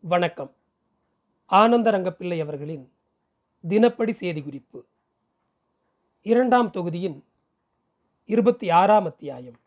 வணக்கம். 0.00 0.54
ஆனந்தரங்கப்பிள்ளை 1.50 2.40
அவர்களின் 2.40 2.92
தினப்படி 3.68 4.10
செய்தி 4.10 4.42
குறிப்பு. 4.42 4.84
இரண்டாம் 6.22 6.70
தொகுதியின் 6.70 7.24
இருபத்தி 8.24 8.70
ஆறாம் 8.70 9.04
அத்தியாயம். 9.04 9.58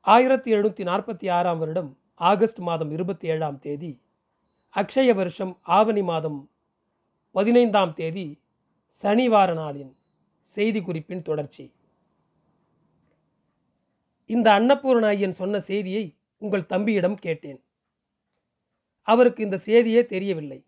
ஆயிரத்தி 0.00 0.52
எழுநூற்றி 0.52 0.88
நாற்பத்தி 0.90 1.30
ஆறாம் 1.30 1.58
வருடம் 1.58 1.98
ஆகஸ்ட் 2.14 2.58
மாதம் 2.58 2.90
இருபத்தி 2.90 3.28
ஏழாம் 3.28 3.58
தேதி 3.58 4.00
அக்ஷய 4.74 5.14
வருஷம் 5.14 5.58
ஆவணி 5.62 6.02
மாதம் 6.02 6.50
பதினைந்தாம் 7.32 7.94
தேதி 7.94 8.40
சனிவார 9.02 9.54
நாளின் 9.54 9.92
செய்தி 10.40 10.82
குறிப்பின் 10.82 11.22
தொடர்ச்சி. 11.22 11.72
இந்த 14.26 14.60
அன்னபூரண 14.60 15.06
ஐயன் 15.06 15.32
சொன்ன 15.32 15.60
செய்தியை 15.60 16.16
உங்கள் 16.38 16.66
தம்பியிடம் 16.66 17.16
கேட்டேன். 17.16 17.63
அவருக்கு 19.08 19.42
இந்த 19.42 19.56
செய்தியே 19.58 20.06
தெரியவில்லை. 20.06 20.64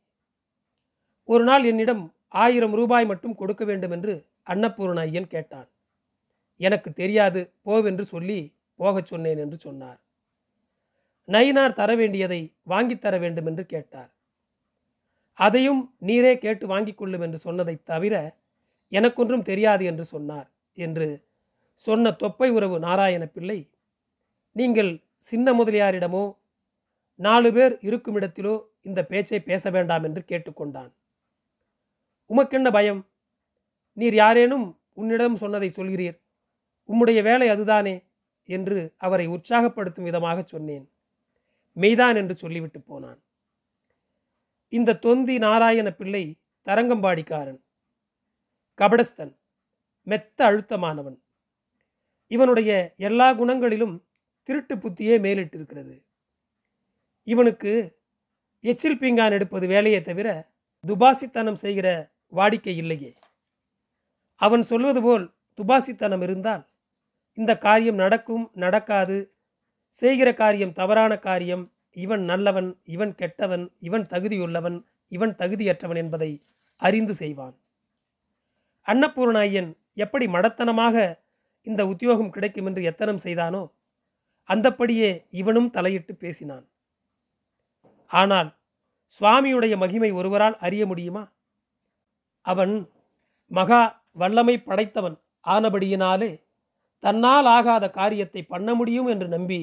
ஒரு 1.25 1.45
நாள் 1.45 1.65
என்னிடம் 1.65 2.15
ஆயிரம் 2.29 2.75
ரூபாய் 2.75 3.07
மட்டும் 3.07 3.35
கொடுக்க 3.35 3.65
வேண்டும் 3.65 3.91
என்று 3.91 4.27
அன்னபூரண 4.47 5.01
ஐயன் 5.01 5.27
கேட்டான். 5.27 5.69
எனக்கு 6.57 6.93
தெரியாது 6.93 7.53
போவென்று 7.63 8.05
சொல்லி 8.05 8.55
போகச் 8.75 9.07
சொன்னேன் 9.07 9.39
என்று 9.39 9.57
சொன்னார். 9.57 10.01
நயினார் 11.29 11.73
தர 11.73 11.95
வேண்டியதை 11.95 12.53
வாங்கித் 12.63 13.01
தர 13.01 13.19
வேண்டும் 13.19 13.47
என்று 13.47 13.67
கேட்டார். 13.67 14.15
அதையும் 15.33 15.95
நீரே 16.03 16.39
கேட்டு 16.39 16.67
வாங்கிக் 16.67 16.97
கொள்ளும் 16.97 17.21
என்று 17.21 17.39
சொன்னதைத் 17.39 17.85
தவிர 17.85 18.37
எனக்கொன்றும் 18.89 19.43
தெரியாது 19.43 19.85
என்று 19.85 20.05
சொன்னார் 20.05 20.51
என்று 20.73 21.25
சொன்ன 21.75 22.13
தொப்பை 22.13 22.51
உறவு 22.51 22.79
நாராயண 22.79 23.27
பிள்ளை 23.27 23.71
நீங்கள் 24.53 25.03
சின்ன 25.17 25.53
முதலியாரிடமோ 25.53 26.35
நாலு 27.17 27.53
பேர் 27.53 27.79
இருக்கும் 27.81 28.17
இடத்திலோ 28.17 28.63
இந்த 28.83 29.05
பேச்சை 29.05 29.41
பேச 29.41 29.71
வேண்டாம் 29.71 30.03
என்று 30.03 30.25
கேட்டுக்கொண்டான். 30.29 30.93
உமக்கென்ன 32.29 32.73
பயம்? 32.73 33.07
நீர் 33.93 34.15
யாரேனும் 34.15 34.81
உன்னிடம் 34.93 35.37
சொன்னதை 35.37 35.73
சொல்கிறீர். 35.77 36.21
உம்முடைய 36.89 37.23
வேலை 37.23 37.49
அதுதானே 37.49 38.05
என்று 38.45 38.95
அவரை 38.97 39.29
உற்சாகப்படுத்தும் 39.29 40.03
விதமாக 40.03 40.43
சொன்னேன். 40.43 40.91
மெய்தான் 41.77 42.17
என்று 42.17 42.37
சொல்லிவிட்டு 42.37 42.81
போனான். 42.81 43.23
இந்த 44.69 44.95
தொந்தி 44.95 45.39
நாராயண 45.39 45.91
பிள்ளை 45.91 46.37
தரங்கம்பாடிக்காரன். 46.65 47.61
கபடஸ்தன். 48.79 49.37
மெத்த 50.03 50.45
அழுத்தமானவன். 50.45 51.19
இவனுடைய 52.27 52.95
எல்லா 52.97 53.35
குணங்களிலும் 53.35 54.03
திருட்டு 54.43 54.77
புத்தியே 54.77 55.17
மேலிட்டிருக்கிறது. 55.19 56.05
இவனுக்கு 57.27 57.73
எச்சில் 58.65 59.01
பீங்கான் 59.01 59.35
எடுப்பது 59.37 59.67
வேலையை 59.67 60.01
தவிர 60.03 60.29
துபாசித்தனம் 60.85 61.61
செய்கிற 61.65 61.89
வாடிக்கை 62.33 62.75
இல்லையே. 62.83 63.13
அவன் 64.41 64.63
சொல்வது 64.63 65.01
போல் 65.03 65.25
துபாசித்தனம் 65.59 66.23
இருந்தால் 66.23 66.65
இந்த 67.39 67.53
காரியம் 67.59 67.95
நடக்கும் 67.95 68.45
நடக்காது. 68.55 69.17
செய்கிற 69.89 70.29
காரியம் 70.35 70.73
தவறான 70.73 71.13
காரியம். 71.19 71.65
இவன் 72.05 72.25
நல்லவன் 72.25 72.71
இவன் 72.85 73.15
கெட்டவன் 73.15 73.65
இவன் 73.79 74.07
தகுதியுள்ளவன் 74.13 74.79
இவன் 75.13 75.35
தகுதியற்றவன் 75.39 75.97
என்பதை 75.97 76.31
அறிந்து 76.83 77.15
செய்வான். 77.15 77.55
அன்னபூர்ணாயன் 78.87 79.71
எப்படி 80.05 80.27
மடத்தனமாக 80.27 80.97
இந்த 81.67 81.83
உத்தியோகம் 81.87 82.31
கிடைக்கும் 82.31 82.67
என்று 82.67 82.83
எத்தனம் 82.83 83.19
செய்தானோ 83.19 83.63
அந்தப்படியே 84.49 85.11
இவனும் 85.31 85.71
தலையிட்டு 85.71 86.13
பேசினான். 86.15 86.67
ஆனால் 88.11 88.49
சுவாமியுடைய 89.21 89.77
மகிமை 89.77 90.11
ஒருவரால் 90.11 90.57
அறிய 90.57 90.87
முடியுமா? 90.87 91.23
அவன் 92.45 92.75
மகா 93.51 93.83
வல்லமை 94.13 94.57
படைத்தவன் 94.59 95.17
ஆனபடியினாலே 95.45 96.31
தன்னால் 97.03 97.47
ஆகாத 97.47 97.91
காரியத்தை 97.91 98.43
பண்ண 98.43 98.75
முடியும் 98.75 99.07
என்று 99.07 99.29
நம்பி 99.29 99.61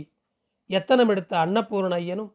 எத்தனம் 0.69 1.09
எடுத்த 1.09 1.37
அன்னபூரண 1.37 1.95
ஐயனும் 1.95 2.31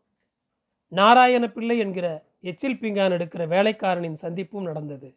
நாராயண 0.93 1.45
பிள்ளை 1.49 1.79
என்கிற 1.79 2.07
எச்சில் 2.41 2.79
பிங்கான் 2.81 3.15
எடுக்கிற 3.17 3.43
வேலைக்காரனின் 3.47 4.19
சந்திப்பும் 4.23 4.63
நடந்தது. 4.63 5.09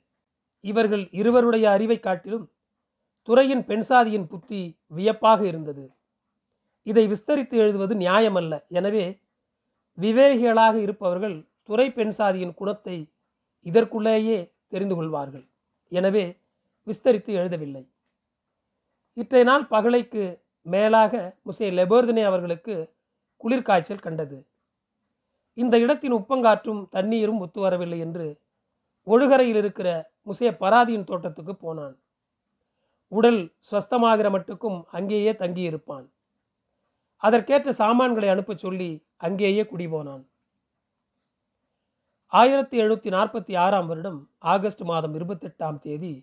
இவர்கள் 0.63 1.03
இருவருடைய 1.11 1.69
அறிவை 1.69 1.99
காட்டிலும் 1.99 2.45
துறையின் 3.27 3.63
பெண்சாதியின் 3.67 4.27
புத்தி 4.27 4.61
வியப்பாக 4.87 5.41
இருந்தது. 5.45 5.83
இதை 6.87 7.07
விஸ்தரித்து 7.07 7.55
எழுதுவது 7.57 7.95
நியாயமல்ல. 7.95 8.53
எனவே 8.67 9.05
விவேகிகளாக 9.97 10.75
இருப்பவர்கள் 10.75 11.47
துறை 11.63 11.87
பெண் 11.91 12.13
சாதியின் 12.17 12.53
குணத்தை 12.53 12.97
இதற்குள்ளேயே 13.65 14.37
தெரிந்து 14.67 14.95
கொள்வார்கள். 14.95 15.45
எனவே 15.91 16.23
விஸ்தரித்து 16.87 17.31
எழுதவில்லை. 17.39 17.83
இற்றைய 19.13 19.45
நாள் 19.45 19.65
பகலைக்கு 19.67 20.23
மேலாக 20.61 21.13
முசே 21.45 21.67
லெபோர்தனே 21.79 22.23
அவர்களுக்கு 22.23 22.75
குளிர்காய்ச்சல் 23.41 24.05
கண்டது. 24.05 24.37
இந்த 25.53 25.75
இடத்தின் 25.79 26.13
உப்பங்காற்றும் 26.13 26.81
தண்ணீரும் 26.89 27.39
ஒத்து 27.39 27.59
வரவில்லை 27.59 27.99
என்று 27.99 28.27
ஒழுகரையில் 29.07 29.55
இருக்கிற 29.55 29.89
முசே 30.27 30.49
பராதியின் 30.63 31.07
தோட்டத்துக்கு 31.09 31.53
போனான். 31.55 31.95
உடல் 33.07 33.41
ஸ்வஸ்தமாகிற 33.71 34.27
மட்டுக்கும் 34.35 34.79
அங்கேயே 34.91 35.31
தங்கியிருப்பான். 35.31 36.05
அதற்கேற்ற 37.23 37.71
சாமான்களை 37.71 38.29
அனுப்பச் 38.29 38.63
சொல்லி 38.63 38.89
அங்கேயே 39.17 39.63
குடிபோனான். 39.63 40.23
ஆயிரத்தி 42.31 42.75
எழுநூற்றி 42.81 43.09
நாற்பத்தி 43.15 43.53
ஆறாம் 43.57 43.87
வருடம் 43.87 44.19
ஆகஸ்ட் 44.53 44.83
மாதம் 44.91 45.15
இருபத்தெட்டாம் 45.19 45.79
தேதி 45.79 46.13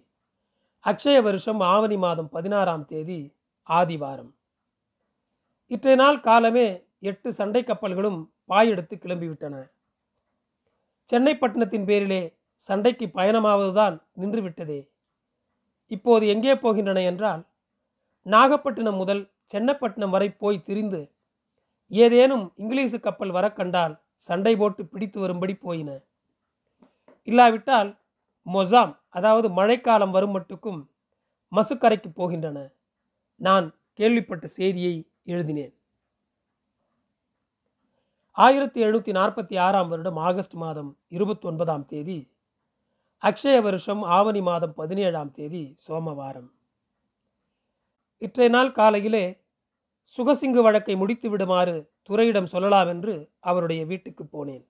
அக்ஷய 0.84 1.18
வருஷம் 1.22 1.60
ஆவணி 1.60 1.96
மாதம் 1.96 2.28
பதினாறாம் 2.28 2.84
தேதி 2.84 3.20
ஆதிவாரம். 3.62 4.30
இற்றைய 5.70 5.96
நாள் 5.96 6.20
காலமே 6.20 6.66
எட்டு 7.00 7.28
சண்டை 7.32 7.62
கப்பல்களும் 7.64 8.20
பாயெடுத்து 8.48 8.94
கிளம்பிவிட்டன. 8.96 9.54
சென்னை 11.08 11.34
பட்டணத்தின் 11.36 11.84
பேரிலே 11.84 12.22
சண்டைக்கு 12.54 13.06
பயணமாவதுதான் 13.14 13.96
நின்றுவிட்டதே. 14.20 14.80
இப்போது 15.90 16.24
எங்கே 16.26 16.54
போகின்றன 16.54 17.02
என்றால் 17.04 17.42
நாகப்பட்டினம் 18.26 19.00
முதல் 19.02 19.22
சென்னப்பட்டினம் 19.52 20.10
வரை 20.10 20.30
போய் 20.30 20.62
திரிந்து 20.62 21.00
ஏதேனும் 21.86 22.52
இங்கிலீஷு 22.58 23.00
கப்பல் 23.00 23.30
வர 23.30 23.52
கண்டால் 23.52 23.94
சண்டை 24.14 24.56
போட்டு 24.56 24.86
பிடித்து 24.86 25.20
வரும்படி 25.20 25.54
போயின. 25.54 25.90
இல்லாவிட்டால் 27.24 27.90
மொசாம் 28.46 28.92
அதாவது 29.08 29.48
மழைக்காலம் 29.50 30.10
வரும் 30.10 30.34
மட்டுக்கும் 30.36 30.80
மசுக்கரைக்கு 31.52 32.10
போகின்றன. 32.16 32.58
நான் 33.36 33.66
கேள்விப்பட்ட 33.92 34.46
செய்தியை 34.46 34.94
எழுதினேன். 35.24 35.74
ஆயிரத்தி 38.32 38.84
எழுநூற்றி 38.84 39.12
நாற்பத்தி 39.18 39.58
ஆறாம் 39.58 39.88
வருடம் 39.88 40.16
ஆகஸ்ட் 40.16 40.54
மாதம் 40.54 40.90
இருபத்தி 41.08 41.48
ஒன்பதாம் 41.48 41.84
தேதி 41.84 42.18
அக்ஷய 43.22 43.62
வருஷம் 43.62 44.02
ஆவணி 44.02 44.40
மாதம் 44.40 44.74
பதினேழாம் 44.74 45.30
தேதி 45.30 45.76
சோமவாரம். 45.88 46.48
இற்றைய 48.18 48.50
நாள் 48.50 48.72
காலையிலே 48.72 49.24
சுகசிங்கு 50.18 50.62
வழக்கை 50.62 50.96
முடித்து 50.96 51.30
விடுமாறு 51.30 51.90
துறையிடம் 52.02 52.44
சொல்லலாம் 52.44 52.88
என்று 52.88 53.30
அவருடைய 53.40 53.84
வீட்டுக்கு 53.84 54.24
போனேன். 54.24 54.64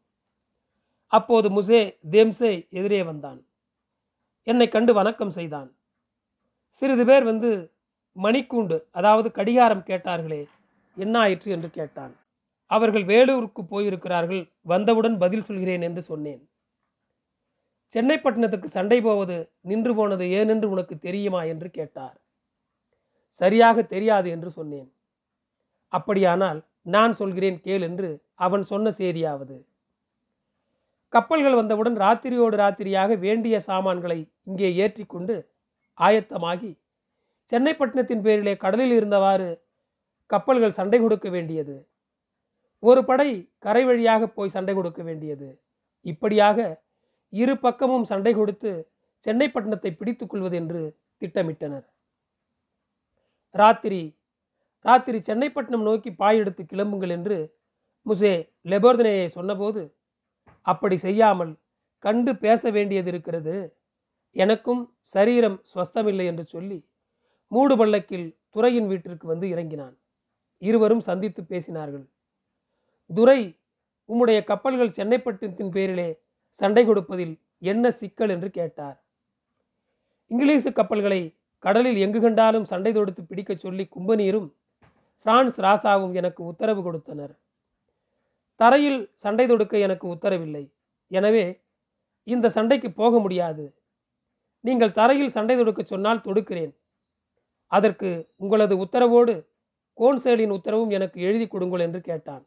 அப்போது 1.07 1.49
முசே 1.49 1.99
தேம்சே 2.11 2.69
எதிரே 2.71 3.03
வந்தான். 3.03 3.41
என்னை 4.43 4.69
கண்டு 4.69 4.93
வணக்கம் 4.95 5.31
செய்தான். 5.31 5.71
சிறிது 6.71 7.05
பேர் 7.05 7.25
வந்து 7.25 7.51
மணிக்கூண்டு 8.17 8.77
அதாவது 8.91 9.31
கடிகாரம் 9.33 9.87
கேட்டார்களே 9.87 10.43
என்ன 10.97 11.19
ஆயிற்று 11.19 11.51
என்று 11.51 11.71
கேட்டான். 11.71 12.15
அவர்கள் 12.67 13.05
வேலூருக்கு 13.05 13.63
போயிருக்கிறார்கள் 13.65 14.43
வந்தவுடன் 14.63 15.19
பதில் 15.19 15.43
சொல்கிறேன் 15.43 15.83
என்று 15.83 16.03
சொன்னேன். 16.03 16.49
சென்னை 17.89 18.17
பட்டணத்துக்கு 18.19 18.69
சண்டை 18.69 19.01
போவது 19.01 19.37
நின்று 19.61 19.95
போனது 19.95 20.25
ஏனென்று 20.25 20.65
உனக்கு 20.65 20.99
தெரியுமா? 20.99 21.45
என்று 21.45 21.71
கேட்டார். 21.71 22.17
சரியாக 23.41 23.83
தெரியாது 23.93 24.29
என்று 24.35 24.51
சொன்னேன். 24.59 24.89
அப்படியானால் 25.93 26.61
நான் 26.95 27.13
சொல்கிறேன் 27.21 27.59
கேள் 27.67 27.85
என்று 27.89 28.09
அவன் 28.47 28.65
சொன்ன 28.71 28.91
சேரியாவது 29.01 29.57
கப்பல்கள் 31.13 31.59
வந்தவுடன் 31.59 31.97
ராத்திரியோடு 32.05 32.57
ராத்திரியாக 32.63 33.13
வேண்டிய 33.19 33.57
சாமான்களை 33.69 34.19
இங்கே 34.49 34.71
ஏற்றிக்கொண்டு 34.85 35.37
ஆயத்தமாகி 35.99 36.73
சென்னை 37.53 37.73
பேரிலே 38.27 38.55
கடலில் 38.65 38.95
இருந்தவாறு 38.99 39.49
கப்பல்கள் 40.33 40.77
சண்டை 40.79 40.99
கொடுக்க 41.01 41.29
வேண்டியது. 41.37 41.77
ஒரு 42.83 43.01
படை 43.05 43.29
கரை 43.65 43.83
வழியாக 43.85 44.23
போய் 44.27 44.55
சண்டை 44.57 44.75
கொடுக்க 44.75 45.01
வேண்டியது. 45.03 45.49
இப்படியாக 46.07 46.59
இரு 47.33 47.55
பக்கமும் 47.59 48.05
சண்டை 48.11 48.33
கொடுத்து 48.35 48.73
சென்னை 49.27 49.47
பிடித்துக்கொள்வது 50.01 50.57
என்று 50.63 50.83
திட்டமிட்டனர். 51.23 51.87
ராத்திரி 53.51 54.17
ராத்திரி 54.81 55.19
சென்னைப்பட்டினம் 55.19 55.83
நோக்கி 55.83 56.13
பாய் 56.13 56.39
எடுத்து 56.39 56.63
கிளம்புங்கள் 56.63 57.09
என்று 57.09 57.57
முசே 58.07 58.51
லெபோர்தனேயை 58.65 59.27
சொன்னபோது 59.27 59.97
அப்படி 60.63 60.97
செய்யாமல் 60.97 61.59
கண்டு 61.99 62.37
பேச 62.37 62.71
வேண்டியது 62.71 63.09
இருக்கிறது. 63.09 63.79
எனக்கும் 64.33 64.97
சரீரம் 65.01 65.63
ஸ்வஸ்தமில்லை 65.75 66.25
என்று 66.25 66.45
சொல்லி 66.45 66.89
மூடு 67.49 67.77
பள்ளக்கில் 67.77 68.37
துறையின் 68.51 68.87
வீட்டிற்கு 68.87 69.27
வந்து 69.27 69.49
இறங்கினான். 69.49 69.97
இருவரும் 70.59 71.01
சந்தித்து 71.01 71.43
பேசினார்கள். 71.43 72.09
துரை 73.15 73.59
உம்முடைய 74.09 74.45
கப்பல்கள் 74.45 74.97
சென்னைப்பட்டினத்தின் 74.97 75.71
பேரிலே 75.71 76.21
சண்டை 76.49 76.87
கொடுப்பதில் 76.87 77.41
என்ன 77.59 77.91
சிக்கல்? 77.91 78.29
என்று 78.29 78.51
கேட்டார். 78.51 79.05
இங்கிலீஷு 80.31 80.73
கப்பல்களை 80.73 81.38
கடலில் 81.65 81.99
எங்கு 82.05 82.21
கண்டாலும் 82.21 82.67
சண்டை 82.71 82.93
தொடுத்து 82.93 83.23
பிடிக்கச் 83.31 83.63
சொல்லி 83.65 83.85
கும்பநீரும் 83.95 84.49
பிரான்ஸ் 85.27 85.57
ராசாவும் 85.67 86.15
எனக்கு 86.21 86.41
உத்தரவு 86.51 86.81
கொடுத்தனர். 86.83 87.33
தரையில் 88.61 89.01
சண்டை 89.25 89.47
தொடுக்க 89.47 89.75
எனக்கு 89.87 90.07
உத்தரவில்லை. 90.15 90.65
எனவே 91.11 91.45
இந்த 92.27 92.47
சண்டைக்கு 92.57 92.89
போக 93.01 93.19
முடியாது. 93.25 93.65
நீங்கள் 94.65 94.97
தரையில் 95.01 95.35
சண்டை 95.37 95.57
தொடுக்க 95.57 95.83
சொன்னால் 95.83 96.25
தொடுக்கிறேன். 96.27 96.73
அதற்கு 97.67 98.09
உங்களது 98.43 98.75
உத்தரவோடு 98.85 99.35
கோன்சேலின் 99.99 100.55
உத்தரவும் 100.57 100.95
எனக்கு 100.97 101.19
எழுதி 101.29 101.47
கொடுங்கள் 101.47 101.85
என்று 101.87 102.01
கேட்டான். 102.09 102.45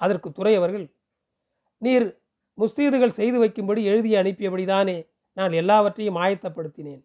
அதற்கு 0.00 0.28
துறை 0.32 0.54
அவர்கள் 0.60 0.86
நீர் 1.78 2.06
முஸ்தீதுகள் 2.58 3.18
செய்து 3.20 3.38
வைக்கும்படி 3.42 3.82
எழுதி 3.92 4.10
அனுப்பியபடிதானே 4.22 4.98
நான் 5.36 5.52
எல்லாவற்றையும் 5.60 6.18
ஆயத்தப்படுத்தினேன். 6.24 7.02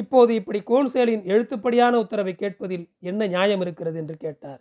இப்போது 0.00 0.32
இப்படி 0.40 0.60
கோன்சேலின் 0.70 1.22
எழுத்துப்படியான 1.32 1.94
உத்தரவை 2.02 2.34
கேட்பதில் 2.42 2.84
என்ன 3.10 3.20
நியாயம் 3.26 3.62
இருக்கிறது 3.64 3.96
என்று 4.02 4.16
கேட்டார். 4.24 4.60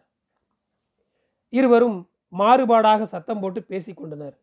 இருவரும் 1.54 1.98
மாறுபாடாக 2.34 3.02
சத்தம் 3.12 3.42
போட்டு 3.42 3.60
பேசிக்கொண்டனர் 3.72 4.36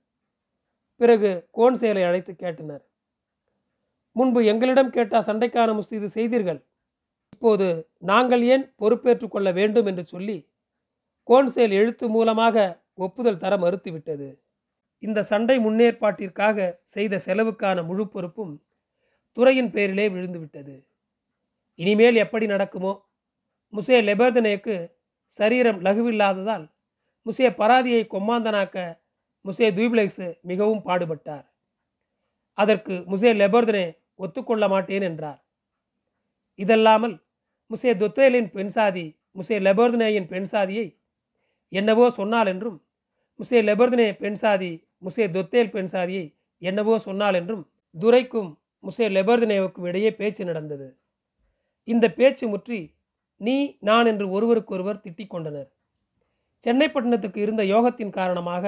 பிறகு 1.00 1.30
கோன்சேலை 1.58 2.02
அழைத்து 2.08 2.32
கேட்டனர். 2.42 2.84
முன்பு 4.16 4.40
எங்களிடம் 4.52 4.94
கேட்டா 4.96 5.18
சண்டைக்கான 5.28 5.70
முஸ்தீது 5.78 6.08
செய்தீர்கள். 6.16 6.60
இப்போது 7.34 7.66
நாங்கள் 8.10 8.42
ஏன் 8.54 8.64
பொறுப்பேற்றுக் 8.80 9.32
கொள்ள 9.34 9.48
வேண்டும் 9.58 9.88
என்று 9.90 10.04
சொல்லி 10.12 10.36
கோன்சேல் 11.28 11.74
எழுத்து 11.80 12.06
மூலமாக 12.16 12.56
ஒப்புதல் 13.06 13.42
தர 13.42 13.52
மறுத்துவிட்டது. 13.64 14.28
இந்த 15.02 15.22
சண்டை 15.30 15.56
முன்னேற்பாட்டிற்காக 15.66 16.66
செய்த 16.94 17.20
செலவுக்கான 17.26 17.78
முழு 17.88 18.04
பொறுப்பும் 18.14 18.54
துறையின் 19.36 19.70
பேரிலே 19.74 20.06
விழுந்துவிட்டது. 20.14 20.74
இனிமேல் 21.78 22.22
எப்படி 22.24 22.46
நடக்குமோ? 22.46 22.92
முசே 23.72 23.96
லெபர்தனேக்கு 24.08 24.76
சரீரம் 25.38 25.80
லகுவில்லாததால் 25.86 26.66
முசே 27.26 27.48
பராதியை 27.60 28.02
கொம்மாந்தனாக்க 28.14 28.76
முசே 29.44 29.66
தூப்ளெக்ஸ் 29.78 30.24
மிகவும் 30.50 30.82
பாடுபட்டார். 30.86 31.46
அதற்கு 32.58 32.94
முசே 33.12 33.30
லெபர்தனே 33.42 33.86
ஒத்துக்கொள்ள 34.14 34.64
மாட்டேன் 34.68 35.06
என்றார். 35.10 35.40
இதல்லாமல் 36.58 37.16
முசே 37.70 37.92
தொத்தேலின் 38.02 38.50
பெண்சாதி 38.56 39.06
முசே 39.38 39.56
லெபர்தனேயின் 39.66 40.28
பெண்சாதியை 40.32 40.86
என்னவோ 41.72 42.06
சொன்னால் 42.18 42.46
என்றும் 42.46 42.78
முசே 43.40 43.60
லெபர்தனே 43.68 44.08
பெண்சாதி 44.22 44.72
முசே 45.04 45.24
தொத்தேல் 45.36 45.72
பெண்சாதியை 45.74 46.26
என்னவோ 46.62 46.94
சொன்னால் 47.06 47.36
என்றும் 47.40 47.64
துரைக்கும் 47.94 48.50
முசே 48.84 49.06
லெபர்தனேவுக்கும் 49.08 49.86
இடையே 49.88 50.10
பேச்சு 50.16 50.42
நடந்தது. 50.44 50.88
இந்த 51.88 52.06
பேச்சு 52.10 52.44
முற்றி 52.48 52.80
நீ 53.40 53.54
நான் 53.80 54.06
என்று 54.06 54.26
ஒருவருக்கொருவர் 54.30 55.02
திட்டிக் 55.04 55.32
கொண்டனர். 55.34 55.70
சென்னைப்பட்டினத்துக்கு 56.66 57.36
இருந்த 57.36 57.62
யோகத்தின் 57.64 58.16
காரணமாக 58.18 58.64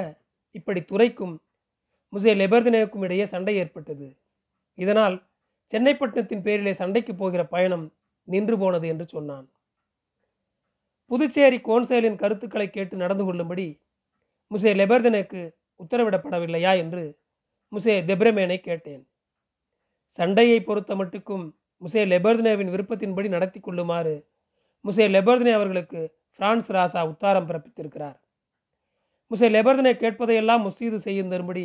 இப்படி 0.55 0.81
துறைக்கும் 0.81 1.35
முசே 2.13 2.33
லெபர்தனேவுக்கும் 2.35 3.05
இடையே 3.05 3.25
சண்டை 3.25 3.55
ஏற்பட்டது. 3.57 4.09
இதனால் 4.79 5.17
சென்னைப்பட்டினத்தின் 5.73 6.45
பேரிலே 6.47 6.73
சண்டைக்கு 6.73 7.13
போகிற 7.15 7.43
பயணம் 7.45 7.87
நின்று 8.29 8.57
போனது 8.59 8.87
என்று 8.89 9.07
சொன்னான். 9.15 9.47
புதுச்சேரி 11.11 11.59
கோன்சேலின் 11.69 12.21
கருத்துக்களை 12.23 12.69
கேட்டு 12.71 12.97
நடந்து 12.97 13.25
கொள்ளும்படி 13.25 13.67
முசே 14.51 14.73
லெபர்தனுக்கு 14.81 15.43
உத்தரவிடப்படவில்லையா 15.81 16.73
என்று 16.83 17.05
முசே 17.73 17.95
தெப்ரமேனை 18.09 18.59
கேட்டேன். 18.61 19.03
சண்டையை 20.07 20.59
பொறுத்த 20.63 20.95
மட்டுக்கும் 20.95 21.45
முசே 21.83 22.03
லெபர்தனேவின் 22.05 22.73
விருப்பத்தின்படி 22.75 23.29
நடத்தி 23.29 23.61
கொள்ளுமாறு 23.61 24.15
முசே 24.85 25.07
லெபர்தனே 25.09 25.53
அவர்களுக்கு 25.53 26.01
பிரான்ஸ் 26.39 26.71
ராசா 26.71 27.01
உத்தாரம் 27.11 27.49
பிறப்பித்திருக்கிறார். 27.49 28.19
முசே 29.31 29.49
லெபர்தனே 29.49 29.93
கேட்பதையெல்லாம் 30.03 30.65
முஸ்தீது 30.67 30.99
செய்யும் 30.99 31.33
தரும்படி 31.33 31.65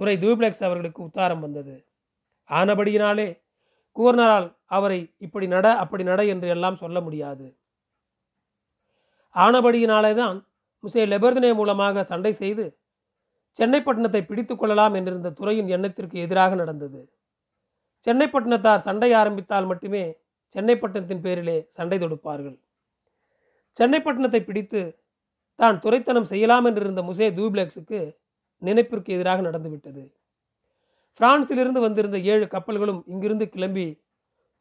துறை 0.00 0.14
தூப்ளெக்ஸ் 0.16 0.64
அவர்களுக்கு 0.66 1.00
உத்தாரம் 1.02 1.40
வந்தது. 1.40 1.74
ஆனபடியினாலே 2.50 3.28
கூர்னரால் 3.96 4.48
அவரை 4.66 5.00
இப்படி 5.18 5.46
நட 5.46 5.66
அப்படி 5.76 6.04
நட 6.04 6.20
என்று 6.24 6.48
எல்லாம் 6.48 6.80
சொல்ல 6.82 7.00
முடியாது. 7.00 7.46
ஆனபடியினாலே 9.34 10.14
தான் 10.14 10.36
முசே 10.84 11.04
லெபர்தனே 11.06 11.50
மூலமாக 11.54 12.04
சண்டை 12.04 12.32
செய்து 12.32 12.64
சென்னைப்பட்டினத்தை 13.56 14.22
பிடித்து 14.26 14.54
கொள்ளலாம் 14.56 14.94
என்றிருந்த 14.94 15.32
துறையின் 15.38 15.72
எண்ணத்திற்கு 15.76 16.16
எதிராக 16.24 16.54
நடந்தது. 16.54 17.00
சென்னைப்பட்டினத்தார் 18.06 18.86
சண்டை 18.86 19.10
ஆரம்பித்தால் 19.20 19.68
மட்டுமே 19.70 20.04
சென்னைப்பட்டினத்தின் 20.54 21.24
பேரிலே 21.26 21.56
சண்டை 21.76 21.96
தொடுப்பார்கள். 21.98 22.56
சென்னைப்பட்டினத்தை 23.76 24.40
பிடித்து 24.44 24.80
தான் 25.58 25.80
துரைத்தனம் 25.84 26.30
செய்யலாம் 26.32 26.66
என்றிருந்த 26.68 27.02
முசே 27.08 27.28
தூப்ளெக்ஸுக்கு 27.38 28.00
நினைப்பிற்கு 28.62 29.10
எதிராக 29.16 29.40
நடந்துவிட்டது. 29.48 30.02
பிரான்சிலிருந்து 31.20 31.80
வந்திருந்த 31.86 32.18
ஏழு 32.32 32.46
கப்பல்களும் 32.54 33.00
இங்கிருந்து 33.12 33.46
கிளம்பி 33.54 33.86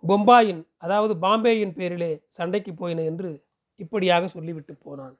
பொம்பாயின் 0.03 0.61
அதாவது 0.85 1.13
பாம்பேயின் 1.23 1.75
பேரிலே 1.77 2.11
சண்டைக்கு 2.37 2.71
போயின 2.73 3.03
என்று 3.11 3.31
இப்படியாக 3.79 4.27
சொல்லிவிட்டு 4.27 4.73
போனான். 4.85 5.15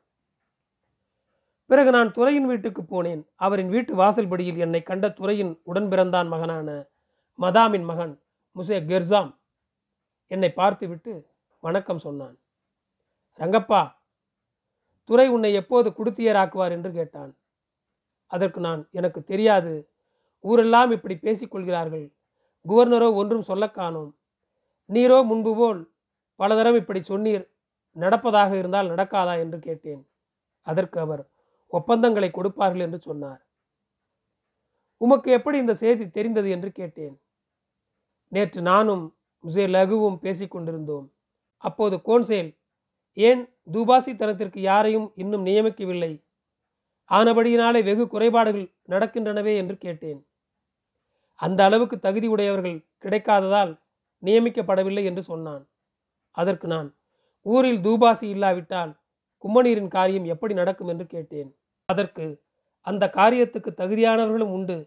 பிறகு 1.70 1.90
நான் 1.96 2.12
துறையின் 2.18 2.48
வீட்டுக்கு 2.52 2.82
போனேன். 2.92 3.22
அவரின் 3.46 3.72
வீட்டு 3.76 3.94
வாசல்படியில் 4.02 4.62
என்னை 4.66 4.82
கண்ட 4.90 5.06
துறையின் 5.20 5.54
உடன்பிறந்தான் 5.72 6.30
மகனான 6.34 6.70
மதாமின் 7.40 7.84
மகன் 7.90 8.14
முசே 8.56 8.78
கெர்சாம் 8.90 9.32
என்னை 10.32 10.48
பார்த்துவிட்டு 10.60 11.12
வணக்கம் 11.64 12.02
சொன்னான். 12.06 12.38
ரங்கப்பா 13.40 13.82
துறை 15.10 15.26
உன்னை 15.36 15.52
எப்போது 15.60 15.90
குடுத்தியராக்குவார் 15.98 16.74
என்று 16.78 16.92
கேட்டான். 16.96 17.32
அதற்கு 18.32 18.60
நான் 18.68 18.82
எனக்கு 19.00 19.22
தெரியாது 19.32 19.74
ஊரெல்லாம் 20.44 20.94
இப்படி 20.96 21.18
பேசிக்கொள்கிறார்கள் 21.28 22.08
குவர்னரோ 22.66 23.10
ஒன்றும் 23.22 23.48
சொல்ல 23.50 23.70
காணோம். 23.78 24.10
நீரோ 24.90 25.20
முன்பு 25.32 25.54
போல் 25.60 25.80
பலதரம் 26.40 26.80
இப்படி 26.82 27.04
சொன்னீர் 27.12 27.46
நடப்பதாக 27.96 28.52
இருந்தால் 28.62 28.92
நடக்காதா 28.94 29.36
என்று 29.44 29.60
கேட்டேன். 29.68 30.02
அதற்கு 30.68 30.98
அவர் 31.06 31.24
ஒப்பந்தங்களை 31.74 32.32
கொடுப்பார்கள் 32.32 32.86
என்று 32.88 33.02
சொன்னார். 33.08 33.42
உமக்கு 35.02 35.30
எப்படி 35.38 35.58
இந்த 35.64 35.74
செய்தி 35.86 36.06
தெரிந்தது 36.18 36.50
என்று 36.58 36.70
கேட்டேன். 36.82 37.16
நேற்று 38.32 38.62
நானும் 38.62 39.18
முசே 39.44 39.66
லகுவும் 39.68 40.22
பேசிக்கொண்டிருந்தோம் 40.22 41.06
அப்போது 41.58 41.96
கோன்சேல் 41.98 42.58
ஏன் 43.14 43.50
தூபாசித்தனத்திற்கு 43.72 44.60
யாரையும் 44.60 45.12
இன்னும் 45.16 45.46
நியமிக்கவில்லை? 45.46 46.24
ஆனபடியினாலே 47.12 47.84
வெகு 47.84 48.08
குறைபாடுகள் 48.08 48.74
நடக்கின்றனவே? 48.90 49.58
என்று 49.58 49.78
கேட்டேன். 49.78 50.28
அந்த 51.34 51.64
அளவுக்கு 51.64 52.00
தகுதி 52.00 52.28
உடையவர்கள் 52.28 52.86
கிடைக்காததால் 53.04 53.80
நியமிக்கப்படவில்லை 54.24 55.04
என்று 55.04 55.24
சொன்னான். 55.24 55.68
அதற்கு 56.32 56.68
நான் 56.68 56.96
ஊரில் 57.42 57.82
தூபாசி 57.82 58.24
இல்லாவிட்டால் 58.24 58.92
கும்மநீரின் 59.44 59.88
காரியம் 59.88 60.26
எப்படி 60.26 60.54
நடக்கும்? 60.54 60.88
என்று 60.88 61.06
கேட்டேன். 61.06 61.56
அதற்கு 61.86 62.44
அந்த 62.82 63.10
காரியத்துக்கு 63.14 63.72
தகுதியானவர்களும் 63.78 64.54
உண்டு. 64.58 64.78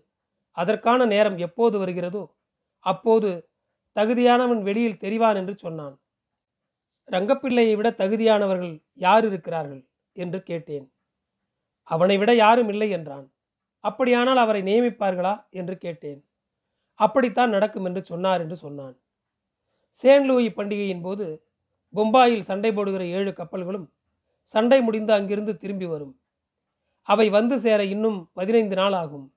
அதற்கான 0.50 1.04
நேரம் 1.04 1.38
எப்போது 1.38 1.78
வருகிறதோ 1.78 2.22
அப்போது 2.80 3.48
தகுதியானவன் 3.94 4.62
வெளியில் 4.62 5.00
தெரிவான் 5.00 5.34
என்று 5.34 5.58
சொன்னான். 5.58 6.00
ரங்கப்பிள்ளையை 7.08 7.76
விட 7.76 7.90
தகுதியானவர்கள் 7.90 8.82
யார் 8.94 9.24
இருக்கிறார்கள்? 9.26 9.88
என்று 10.12 10.42
கேட்டேன். 10.42 10.92
அவனை 11.82 12.18
விட 12.18 12.34
யாரும் 12.34 12.68
இல்லை 12.68 12.90
என்றான். 12.90 13.32
அப்படியானால் 13.80 14.36
அவரை 14.36 14.62
நியமிப்பார்களா? 14.62 15.44
என்று 15.50 15.78
கேட்டேன். 15.78 16.24
அப்படித்தான் 16.94 17.50
நடக்கும் 17.50 17.84
என்று 17.84 18.04
சொன்னார் 18.04 18.40
என்று 18.40 18.56
சொன்னான். 18.56 18.96
சேன் 19.90 20.26
லூயி 20.26 20.48
பண்டிகையின் 20.48 21.02
போது 21.02 21.44
பொம்பாயில் 21.94 22.40
சண்டை 22.40 22.72
போடுகிற 22.72 23.06
ஏழு 23.06 23.30
கப்பல்களும் 23.30 23.90
சண்டை 24.42 24.82
முடிந்து 24.82 25.12
அங்கிருந்து 25.12 25.56
திரும்பி 25.56 25.86
வரும். 25.86 26.20
அவை 27.02 27.28
வந்து 27.28 27.58
சேர 27.58 27.84
இன்னும் 27.84 28.30
பதினைந்து 28.32 28.76
நாள் 28.76 28.92
ஆகும். 28.92 29.34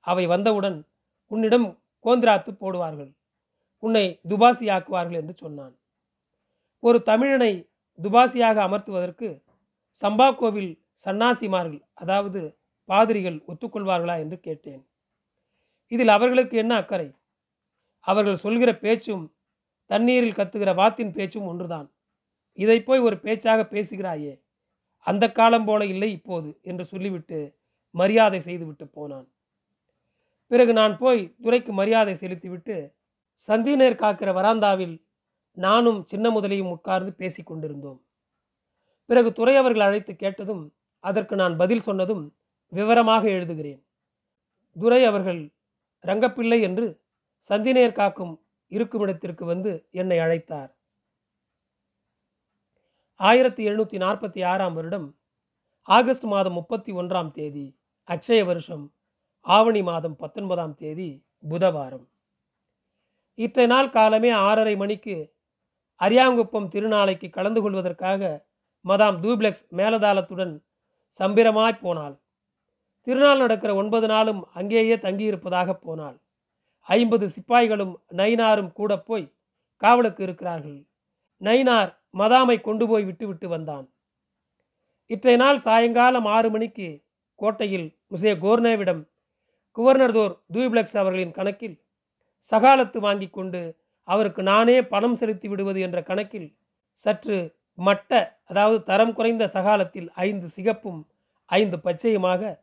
அவை 0.00 0.26
வந்தவுடன் 0.26 0.84
உன்னிடம் 1.26 1.79
கோந்திராத்து 2.04 2.50
போடுவார்கள். 2.60 3.10
உன்னை 3.82 4.20
துபாசியாக்குவார்கள் 4.28 5.20
என்று 5.20 5.34
சொன்னான். 5.36 5.74
ஒரு 6.82 6.98
தமிழனை 7.06 7.52
துபாசியாக 7.98 8.56
அமர்த்துவதற்கு 8.68 9.28
சம்பாக்கோவில் 10.02 10.72
சன்னாசிமார்கள் 11.04 11.82
அதாவது 11.92 12.40
பாதிரிகள் 12.84 13.38
ஒத்துக்கொள்வார்களா 13.48 14.16
என்று 14.18 14.40
கேட்டேன். 14.40 14.82
இதில் 15.92 16.08
அவர்களுக்கு 16.08 16.56
என்ன 16.56 16.74
அக்கறை? 16.74 17.08
அவர்கள் 18.06 18.36
சொல்கிற 18.36 18.70
பேச்சும் 18.76 19.24
தண்ணீரில் 19.90 20.36
கத்துகிற 20.36 20.74
வாத்தின் 20.74 21.12
பேச்சும் 21.12 21.46
ஒன்றுதான். 21.46 21.88
இதை 22.58 22.82
போய் 22.82 22.98
ஒரு 22.98 23.16
பேச்சாக 23.18 23.60
பேசுகிறாயே 23.62 24.32
அந்த 25.06 25.24
காலம் 25.32 25.64
போல 25.64 25.84
இல்லை 25.84 26.10
இப்போது 26.12 26.60
என்று 26.62 26.84
சொல்லிவிட்டு 26.84 27.38
மரியாதை 27.94 28.40
செய்துவிட்டு 28.40 28.86
போனான். 28.86 29.28
பிறகு 30.50 30.72
நான் 30.72 30.98
போய் 30.98 31.36
துரைக்கு 31.44 31.72
மரியாதை 31.72 32.14
செலுத்திவிட்டு 32.14 32.94
சந்தினர் 33.48 34.00
காக்கிற 34.02 34.30
வராந்தாவில் 34.32 35.04
நானும் 35.52 36.04
சின்ன 36.04 36.40
முதலையும் 36.40 36.70
உட்கார்ந்து 36.70 37.12
பேசி 37.12 37.42
கொண்டிருந்தோம். 37.42 38.00
பிறகு 39.06 39.32
துறை 39.32 39.56
அவர்கள் 39.56 39.86
அழைத்து 39.86 40.16
கேட்டதும் 40.16 40.74
அதற்கு 40.98 41.36
நான் 41.36 41.56
பதில் 41.56 41.80
சொன்னதும் 41.80 42.36
விவரமாக 42.68 43.28
எழுதுகிறேன். 43.28 43.80
துரை 44.76 45.04
அவர்கள் 45.04 45.52
ரங்கப்பிள்ளை 46.04 46.60
என்று 46.60 47.00
சந்திநேர் 47.38 47.92
காக்கும் 47.92 48.34
இருக்குமிடத்திற்கு 48.68 49.44
வந்து 49.44 49.88
என்னை 49.90 50.18
அழைத்தார். 50.18 50.70
ஆயிரத்தி 53.16 53.68
எழுநூற்றி 53.68 53.98
நாற்பத்தி 53.98 54.40
ஆறாம் 54.44 54.74
வருடம் 54.74 55.08
ஆகஸ்ட் 55.88 56.24
மாதம் 56.24 56.52
முப்பத்தி 56.52 56.92
ஒன்றாம் 56.92 57.30
தேதி 57.30 57.78
அக்ஷய 58.08 58.44
வருஷம். 58.44 58.84
ஆவணி 59.40 59.82
மாதம் 59.82 60.16
பத்தொன்பதாம் 60.16 60.74
தேதி 60.74 61.24
புதவாரம். 61.48 62.06
இற்றை 63.34 63.66
நாள் 63.66 63.90
காலமே 63.90 64.30
ஆறரை 64.30 64.76
மணிக்கு 64.76 65.34
அரியாங்குப்பம் 66.00 66.68
திருநாளைக்கு 66.68 67.30
கலந்து 67.30 67.62
கொள்வதற்காக 67.62 68.48
மதாம் 68.84 69.18
தூப்ளெக்ஸ் 69.20 69.64
மேலதாளத்துடன் 69.70 70.64
சம்பிரமாய் 71.18 71.80
போனாள். 71.80 72.16
திருநாள் 73.00 73.38
நடக்கிற 73.38 73.74
ஒன்பது 73.74 74.06
நாளும் 74.06 74.48
அங்கேயே 74.52 74.96
தங்கியிருப்பதாக 74.96 75.72
போனாள். 75.72 76.20
ஐம்பது 76.80 77.26
சிப்பாய்களும் 77.26 77.94
நைனாரும் 78.10 78.72
கூட 78.72 78.98
போய் 78.98 79.34
காவலுக்கு 79.76 80.22
இருக்கிறார்கள். 80.22 80.86
நைனார் 81.40 81.90
மதாமை 82.18 82.60
கொண்டு 82.60 82.88
போய் 82.88 83.04
விட்டுவிட்டு 83.04 83.48
வந்தான். 83.48 83.86
இற்றை 85.06 85.36
நாள் 85.36 85.58
சாயங்காலம் 85.58 86.24
ஆறு 86.24 86.50
மணிக்கு 86.50 86.88
கோட்டையில் 87.34 87.98
முசே 88.10 88.32
கோர்னேவிடம் 88.36 89.08
குவர்னர்தோர் 89.72 90.34
தூய்பிளக்ஸ் 90.54 90.96
அவர்களின் 90.96 91.30
கணக்கில் 91.30 91.80
சகாலத்து 92.52 92.98
வாங்கி 92.98 93.28
கொண்டு 93.30 93.76
அவருக்கு 94.04 94.42
நானே 94.42 94.82
பணம் 94.82 95.14
செலுத்தி 95.14 95.48
விடுவது 95.48 95.80
என்ற 95.80 96.02
கணக்கில் 96.02 96.56
சற்று 96.92 97.56
மட்ட 97.78 98.38
அதாவது 98.44 98.82
தரம் 98.82 99.12
குறைந்த 99.12 99.46
சகாலத்தில் 99.46 100.08
ஐந்து 100.14 100.48
சிகப்பும் 100.48 101.06
ஐந்து 101.44 101.76
பச்சையுமாக 101.76 102.60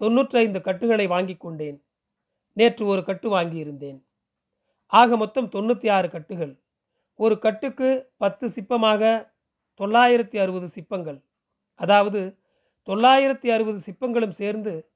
தொன்னூற்றைந்து 0.00 0.60
கட்டுகளை 0.60 1.06
வாங்கி 1.06 1.36
கொண்டேன். 1.36 1.78
நேற்று 2.52 2.86
ஒரு 2.86 3.04
கட்டு 3.04 3.28
வாங்கியிருந்தேன். 3.36 3.98
ஆக 4.86 5.16
மொத்தம் 5.16 5.48
தொண்ணூற்றி 5.48 5.88
ஆறு 5.90 6.08
கட்டுகள். 6.10 6.58
ஒரு 7.14 7.38
கட்டுக்கு 7.38 8.12
பத்து 8.16 8.50
சிப்பமாக 8.50 9.32
தொள்ளாயிரத்தி 9.80 10.36
அறுபது 10.38 10.68
சிப்பங்கள். 10.68 11.18
அதாவது 11.74 12.38
தொள்ளாயிரத்தி 12.88 13.48
அறுபது 13.54 13.78
சிப்பங்களும் 13.78 14.30
சேர்ந்து 14.30 14.91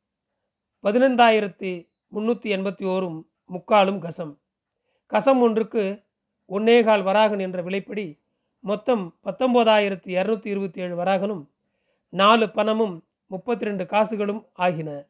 பதினைந்தாயிரத்தி 0.87 1.71
முந்நூற்றி 2.13 2.49
எண்பத்தி 2.57 2.85
ஓரும் 2.85 3.17
முக்காலும் 3.45 3.99
கசம். 3.99 4.39
கசம் 5.07 5.41
ஒன்றுக்கு 5.41 5.85
ஒன்னேகால் 6.51 7.03
வராகன் 7.03 7.39
என்ற 7.39 7.63
விலைப்படி 7.63 8.21
மொத்தம் 8.61 9.15
பத்தொம்போதாயிரத்தி 9.27 10.11
இரநூத்தி 10.17 10.47
இருபத்தி 10.47 10.81
ஏழு 10.81 10.95
வராகனும் 10.97 11.49
நாலு 12.09 12.51
பணமும் 12.51 13.05
முப்பத்தி 13.27 13.65
ரெண்டு 13.65 13.87
காசுகளும் 13.87 14.47
ஆகின. 14.53 15.07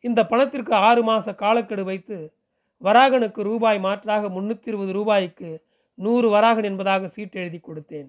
இந்த 0.00 0.26
பணத்திற்கு 0.26 0.74
ஆறு 0.74 1.02
மாத 1.02 1.34
காலக்கெடு 1.34 1.84
வைத்து 1.84 2.34
வராகனுக்கு 2.82 3.42
ரூபாய் 3.42 3.78
மாற்றாக 3.78 4.28
முன்னூற்றி 4.28 4.66
இருபது 4.66 4.92
ரூபாய்க்கு 4.92 5.62
நூறு 5.94 6.28
வராகன் 6.28 6.64
என்பதாக 6.64 7.06
சீட்டு 7.06 7.40
எழுதி 7.40 7.60
கொடுத்தேன். 7.60 8.08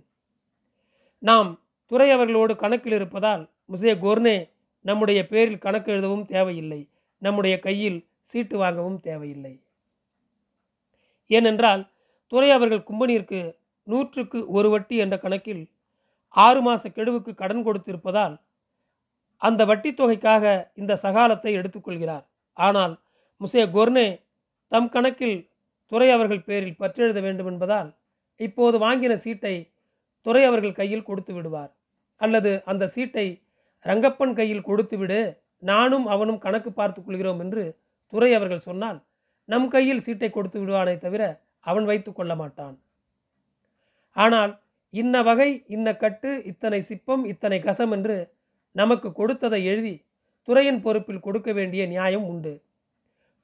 நாம் 1.19 1.59
துறை 1.85 2.11
அவர்களோடு 2.11 2.55
கணக்கில் 2.55 2.91
இருப்பதால் 2.91 3.49
முசே 3.73 3.93
கோர்னே 4.05 4.37
நம்முடைய 4.85 5.19
பேரில் 5.27 5.63
கணக்கு 5.65 5.89
எழுதவும் 5.93 6.25
தேவையில்லை. 6.25 6.81
நம்முடைய 7.21 7.55
கையில் 7.59 7.99
சீட்டு 8.31 8.55
வாங்கவும் 8.57 8.99
தேவையில்லை. 8.99 9.53
ஏனென்றால் 11.29 11.83
துறை 12.31 12.49
அவர்கள் 12.51 12.87
கும்பனிற்கு 12.89 13.39
நூற்றுக்கு 13.87 14.39
ஒரு 14.47 14.69
வட்டி 14.69 14.95
என்ற 14.97 15.15
கணக்கில் 15.17 15.63
ஆறு 16.35 16.61
மாத 16.61 16.89
கெடுவுக்கு 16.89 17.31
கடன் 17.35 17.63
கொடுத்திருப்பதால் 17.65 18.35
அந்த 19.41 19.61
வட்டி 19.65 19.89
தொகைக்காக 19.93 20.45
இந்த 20.73 20.93
சகாலத்தை 21.03 21.51
எடுத்துக்கொள்கிறார் 21.59 22.25
ஆனால் 22.57 22.93
முசே 23.41 23.63
கொர்னே 23.75 24.07
தம் 24.71 24.89
கணக்கில் 24.89 25.37
துறை 25.91 26.07
அவர்கள் 26.11 26.45
பேரில் 26.47 26.79
பற்றெழுத 26.79 27.19
வேண்டும் 27.21 27.49
என்பதால் 27.51 27.89
இப்போது 28.39 28.77
வாங்கின 28.77 29.13
சீட்டை 29.13 29.55
துறை 30.25 30.43
அவர்கள் 30.43 30.77
கையில் 30.79 31.07
கொடுத்து 31.09 31.33
விடுவார். 31.33 31.71
அல்லது 32.21 32.51
அந்த 32.65 32.87
சீட்டை 32.87 33.25
ரங்கப்பன் 33.85 34.33
கையில் 34.39 34.67
கொடுத்து 34.69 34.95
விடு 34.99 35.19
நானும் 35.63 36.05
அவனும் 36.13 36.43
கணக்கு 36.45 36.71
பார்த்து 36.71 36.99
கொள்கிறோம் 37.01 37.41
என்று 37.43 37.63
துறை 38.13 38.29
அவர்கள் 38.37 38.67
சொன்னால் 38.69 38.99
நம் 39.49 39.67
கையில் 39.67 40.03
சீட்டை 40.05 40.29
கொடுத்து 40.29 40.57
விடுவானே 40.61 40.95
தவிர 41.05 41.23
அவன் 41.65 41.85
வைத்து 41.89 42.11
கொள்ள 42.13 42.31
மாட்டான். 42.41 42.75
ஆனால் 44.15 44.51
இன்ன 44.93 45.21
வகை 45.27 45.49
இன்ன 45.75 45.87
கட்டு 46.03 46.31
இத்தனை 46.51 46.79
சிப்பம் 46.89 47.23
இத்தனை 47.31 47.57
கசம் 47.67 47.93
என்று 47.97 48.17
நமக்கு 48.75 49.09
கொடுத்ததை 49.11 49.59
எழுதி 49.71 49.95
துறையின் 50.47 50.81
பொறுப்பில் 50.85 51.25
கொடுக்க 51.25 51.49
வேண்டிய 51.53 51.83
நியாயம் 51.93 52.25
உண்டு. 52.31 52.53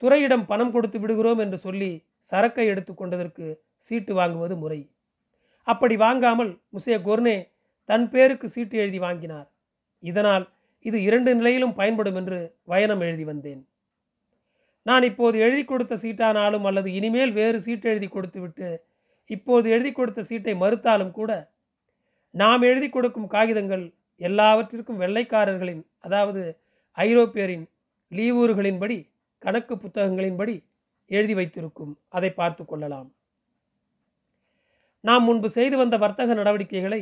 துறையிடம் 0.02 0.46
பணம் 0.46 0.74
கொடுத்து 0.76 0.98
விடுகிறோம் 1.00 1.42
என்று 1.46 1.58
சொல்லி 1.66 1.92
சரக்கை 2.32 2.66
எடுத்து 2.74 2.94
கொண்டதற்கு 2.94 3.46
சீட்டு 3.88 4.14
வாங்குவது 4.20 4.56
முறை. 4.64 4.80
அப்படி 5.68 5.96
வாங்காமல் 6.06 6.52
முசே 6.76 6.98
கொர்னே 7.08 7.38
தன் 7.90 8.06
பேருக்கு 8.14 8.48
சீட்டு 8.50 8.76
எழுதி 8.84 9.00
வாங்கினார். 9.06 9.48
இதனால் 10.10 10.46
இது 10.86 10.98
இரண்டு 11.08 11.32
நிலையிலும் 11.36 11.74
பயன்படும் 11.74 12.16
என்று 12.16 12.40
வயனம் 12.72 13.04
எழுதி 13.08 13.24
வந்தேன். 13.24 13.62
நான் 14.86 15.04
இப்போது 15.04 15.38
எழுதி 15.46 15.64
கொடுத்த 15.64 15.98
சீட்டானாலும் 16.04 16.66
அல்லது 16.70 16.90
இனிமேல் 17.00 17.34
வேறு 17.34 17.58
சீட்டு 17.62 17.88
எழுதி 17.90 18.08
கொடுத்துவிட்டு 18.08 18.70
இப்போது 19.30 19.70
எழுதி 19.70 19.92
கொடுத்த 19.92 20.22
சீட்டை 20.24 20.54
மறுத்தாலும் 20.64 21.12
கூட 21.12 21.32
நாம் 22.34 22.62
எழுதி 22.62 22.90
கொடுக்கும் 22.90 23.28
காகிதங்கள் 23.28 23.86
எல்லாவற்றிற்கும் 24.22 25.02
வெள்ளைக்காரர்களின் 25.04 25.84
அதாவது 26.00 26.42
ஐரோப்பியரின் 26.98 27.66
லீவூர்களின்படி 28.12 28.98
கணக்கு 29.42 29.76
புத்தகங்களின்படி 29.78 30.56
எழுதி 31.12 31.34
வைத்திருக்கும். 31.34 31.94
அதை 32.10 32.30
பார்த்து 32.32 32.64
கொள்ளலாம். 32.66 33.08
நாம் 35.04 35.24
முன்பு 35.24 35.50
செய்து 35.50 35.76
வந்த 35.78 35.96
வர்த்தக 35.98 36.34
நடவடிக்கைகளை 36.34 37.02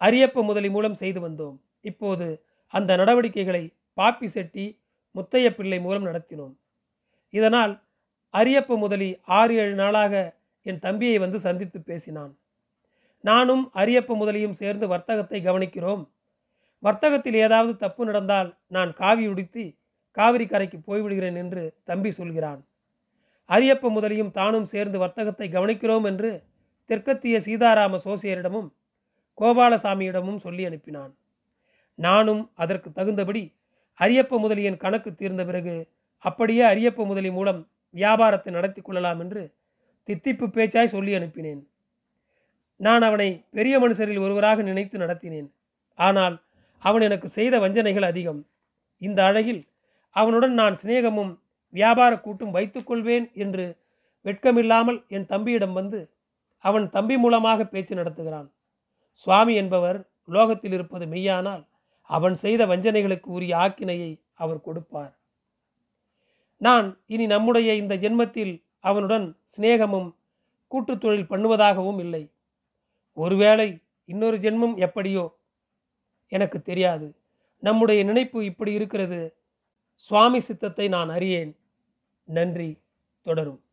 அரியப்ப 0.00 0.42
முதலி 0.42 0.70
மூலம் 0.70 1.00
செய்து 1.02 1.20
வந்தோம். 1.28 1.56
இப்போது 1.80 2.44
அந்த 2.66 2.96
நடவடிக்கைகளை 2.96 3.74
பாப்பி 3.96 4.24
செட்டி 4.24 4.80
முத்தைய 5.14 5.54
பிள்ளை 5.54 5.80
மூலம் 5.80 6.06
நடத்தினோம். 6.06 6.54
இதனால் 7.30 7.82
அரியப்ப 8.34 8.76
முதலி 8.78 9.20
ஆறு 9.24 9.54
ஏழு 9.54 9.74
நாளாக 9.74 10.36
என் 10.62 10.78
தம்பியை 10.78 11.18
வந்து 11.18 11.38
சந்தித்து 11.40 11.80
பேசினான். 11.80 12.38
நானும் 13.20 13.70
அரியப்ப 13.74 14.16
முதலியும் 14.16 14.52
சேர்ந்து 14.52 14.88
வர்த்தகத்தை 14.88 15.42
கவனிக்கிறோம். 15.44 16.08
வர்த்தகத்தில் 16.78 17.34
ஏதாவது 17.34 17.76
தப்பு 17.76 18.04
நடந்தால் 18.04 18.58
நான் 18.66 18.92
காவி 18.92 19.26
உடுத்தி 19.26 19.78
காவிரி 20.10 20.46
கரைக்கு 20.46 20.78
போய்விடுகிறேன் 20.86 21.36
என்று 21.36 21.62
தம்பி 21.84 22.10
சொல்கிறான். 22.10 22.66
அரியப்ப 23.48 23.90
முதலியும் 23.90 24.30
தானும் 24.30 24.64
சேர்ந்து 24.64 24.98
வர்த்தகத்தை 24.98 25.48
கவனிக்கிறோம் 25.48 26.04
என்று 26.04 26.44
தெற்கத்திய 26.86 27.40
சீதாராம 27.44 27.98
சோசியரிடமும் 28.04 28.68
கோபாலசாமியிடமும் 29.38 30.36
சொல்லி 30.36 30.66
அனுப்பினான். 30.66 31.12
நானும் 31.98 32.42
அதற்கு 32.54 32.88
தகுந்தபடி 32.90 33.42
அரியப்ப 34.00 34.38
முதலியின் 34.38 34.80
கணக்கு 34.82 35.10
தீர்ந்த 35.14 35.42
பிறகு 35.44 35.74
அப்படியே 36.24 36.64
அரியப்ப 36.72 37.04
முதலி 37.06 37.30
மூலம் 37.30 37.60
வியாபாரத்தை 37.94 38.50
நடத்தி 38.52 38.80
கொள்ளலாம் 38.80 39.20
என்று 39.20 39.42
தித்திப்பு 40.08 40.46
பேச்சாய் 40.56 40.92
சொல்லி 40.94 41.12
அனுப்பினேன். 41.18 41.62
நான் 42.80 43.02
அவனை 43.02 43.28
பெரிய 43.50 43.74
மனுஷரில் 43.80 44.22
ஒருவராக 44.24 44.62
நினைத்து 44.62 44.96
நடத்தினேன். 44.98 45.48
ஆனால் 45.98 46.36
அவன் 46.82 47.04
எனக்கு 47.08 47.28
செய்த 47.28 47.54
வஞ்சனைகள் 47.58 48.08
அதிகம். 48.10 48.40
இந்த 49.02 49.18
அழகில் 49.24 49.62
அவனுடன் 50.16 50.54
நான் 50.54 50.78
சிநேகமும் 50.82 51.32
வியாபார 51.72 52.12
கூட்டும் 52.20 52.54
வைத்துக்கொள்வேன் 52.56 53.26
என்று 53.34 53.64
வெட்கமில்லாமல் 54.24 55.00
என் 55.08 55.26
தம்பியிடம் 55.26 55.72
வந்து 55.72 56.00
அவன் 56.64 56.86
தம்பி 56.90 57.16
மூலமாக 57.16 57.64
பேச்சு 57.64 57.94
நடத்துகிறான். 57.94 58.48
சுவாமி 59.22 59.54
என்பவர் 59.54 59.98
லோகத்தில் 60.36 60.74
இருப்பது 60.78 61.04
மெய்யானால் 61.06 61.62
அவன் 62.08 62.34
செய்த 62.34 62.66
வஞ்சனைகளுக்கு 62.66 63.26
உரிய 63.26 63.56
ஆக்கினையை 63.56 64.20
அவர் 64.34 64.60
கொடுப்பார். 64.60 65.18
நான் 66.56 67.00
இனி 67.06 67.26
நம்முடைய 67.26 67.74
இந்த 67.74 67.96
ஜென்மத்தில் 67.96 68.64
அவனுடன் 68.78 69.36
சிநேகமும் 69.56 70.14
கூட்டுத் 70.66 71.00
தொழில் 71.00 71.30
பண்ணுவதாகவும் 71.30 71.98
இல்லை. 71.98 72.32
ஒருவேளை 73.12 73.78
இன்னொரு 74.04 74.36
ஜென்மம் 74.36 74.76
எப்படியோ? 74.76 75.38
எனக்கு 76.28 76.62
தெரியாது. 76.62 77.16
நம்முடைய 77.58 78.04
நினைப்பு 78.04 78.44
இப்படி 78.44 78.72
இருக்கிறது. 78.72 79.36
சுவாமி 79.94 80.40
சித்தத்தை 80.40 80.88
நான் 80.88 81.08
அறியேன். 81.08 81.56
நன்றி. 82.24 82.78
தொடரும். 83.22 83.67